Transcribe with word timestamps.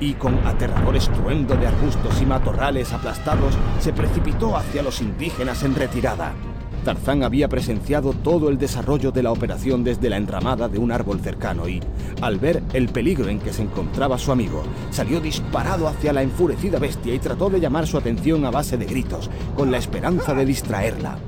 y 0.00 0.14
con 0.14 0.38
aterrador 0.46 0.96
estruendo 0.96 1.56
de 1.56 1.66
arbustos 1.66 2.20
y 2.20 2.26
matorrales 2.26 2.92
aplastados 2.92 3.54
se 3.80 3.92
precipitó 3.92 4.56
hacia 4.56 4.82
los 4.82 5.00
indígenas 5.00 5.62
en 5.62 5.74
retirada. 5.74 6.32
Tarzán 6.84 7.22
había 7.22 7.48
presenciado 7.48 8.12
todo 8.12 8.50
el 8.50 8.58
desarrollo 8.58 9.10
de 9.10 9.22
la 9.22 9.32
operación 9.32 9.82
desde 9.82 10.10
la 10.10 10.18
enramada 10.18 10.68
de 10.68 10.78
un 10.78 10.92
árbol 10.92 11.20
cercano 11.20 11.66
y, 11.66 11.80
al 12.20 12.38
ver 12.38 12.62
el 12.74 12.90
peligro 12.90 13.28
en 13.28 13.40
que 13.40 13.52
se 13.52 13.62
encontraba 13.62 14.18
su 14.18 14.30
amigo, 14.30 14.62
salió 14.90 15.18
disparado 15.20 15.88
hacia 15.88 16.12
la 16.12 16.22
enfurecida 16.22 16.78
bestia 16.78 17.14
y 17.14 17.18
trató 17.18 17.48
de 17.48 17.60
llamar 17.60 17.86
su 17.86 17.96
atención 17.96 18.44
a 18.44 18.50
base 18.50 18.76
de 18.76 18.84
gritos, 18.84 19.30
con 19.56 19.70
la 19.70 19.78
esperanza 19.78 20.34
de 20.34 20.44
distraerla. 20.44 21.18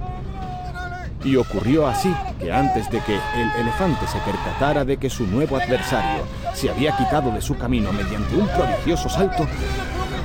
Y 1.24 1.36
ocurrió 1.36 1.86
así 1.86 2.14
que 2.38 2.52
antes 2.52 2.90
de 2.90 3.00
que 3.00 3.14
el 3.14 3.50
elefante 3.60 4.06
se 4.06 4.18
percatara 4.18 4.84
de 4.84 4.96
que 4.96 5.10
su 5.10 5.26
nuevo 5.26 5.56
adversario 5.56 6.24
se 6.54 6.70
había 6.70 6.96
quitado 6.96 7.30
de 7.30 7.40
su 7.40 7.56
camino 7.56 7.92
mediante 7.92 8.36
un 8.36 8.46
prodigioso 8.48 9.08
salto, 9.08 9.46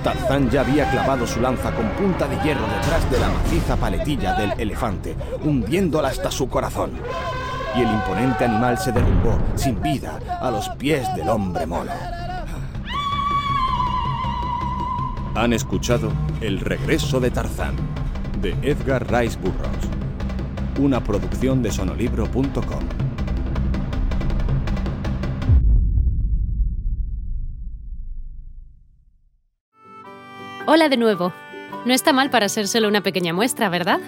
Tarzán 0.04 0.50
ya 0.50 0.62
había 0.62 0.90
clavado 0.90 1.28
su 1.28 1.40
lanza 1.42 1.72
con 1.72 1.88
punta 1.92 2.28
de 2.28 2.36
hierro 2.44 2.66
detrás 2.68 3.10
de 3.12 3.20
la 3.20 3.30
maciza 3.30 3.76
paletilla 3.78 4.34
del 4.34 4.54
elefante, 4.60 5.16
hundiéndola 5.44 6.10
hasta 6.10 6.32
su 6.32 6.50
corazón. 6.50 6.92
Y 7.76 7.82
el 7.82 7.88
imponente 7.88 8.46
animal 8.46 8.78
se 8.78 8.92
derrumbó, 8.92 9.38
sin 9.56 9.82
vida, 9.82 10.20
a 10.42 10.52
los 10.52 10.70
pies 10.70 11.08
del 11.16 11.30
hombre 11.30 11.66
mono. 11.66 11.92
Han 15.36 15.54
escuchado 15.54 16.12
El 16.42 16.60
regreso 16.60 17.20
de 17.20 17.32
Tarzán, 17.32 17.76
de 18.42 18.52
Edgar 18.64 19.10
Rice 19.10 19.38
Burroughs 19.40 20.02
una 20.80 21.04
producción 21.04 21.62
de 21.62 21.72
sonolibro.com. 21.72 22.84
Hola 30.68 30.90
de 30.90 30.98
nuevo. 30.98 31.34
No 31.86 31.94
está 31.94 32.12
mal 32.14 32.30
para 32.30 32.48
ser 32.48 32.68
solo 32.68 32.88
una 32.88 33.02
pequeña 33.02 33.34
muestra, 33.34 33.68
¿verdad? 33.70 34.00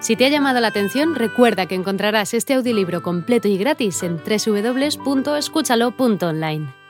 Si 0.00 0.16
te 0.16 0.26
ha 0.26 0.28
llamado 0.28 0.60
la 0.60 0.66
atención, 0.68 1.14
recuerda 1.14 1.66
que 1.66 1.76
encontrarás 1.76 2.34
este 2.34 2.52
audiolibro 2.54 3.02
completo 3.02 3.48
y 3.48 3.56
gratis 3.56 4.02
en 4.02 4.18
www.escúchalo.online. 4.18 6.83